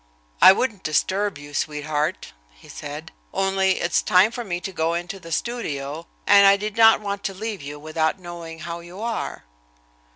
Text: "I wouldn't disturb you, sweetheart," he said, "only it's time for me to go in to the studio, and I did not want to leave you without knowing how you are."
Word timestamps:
"I 0.41 0.51
wouldn't 0.51 0.81
disturb 0.81 1.37
you, 1.37 1.53
sweetheart," 1.53 2.33
he 2.49 2.67
said, 2.67 3.11
"only 3.35 3.73
it's 3.79 4.01
time 4.01 4.31
for 4.31 4.43
me 4.43 4.59
to 4.59 4.71
go 4.71 4.95
in 4.95 5.07
to 5.09 5.19
the 5.19 5.31
studio, 5.31 6.07
and 6.25 6.47
I 6.47 6.57
did 6.57 6.75
not 6.75 7.01
want 7.01 7.23
to 7.25 7.35
leave 7.35 7.61
you 7.61 7.77
without 7.77 8.17
knowing 8.17 8.61
how 8.61 8.79
you 8.79 8.99
are." 8.99 9.43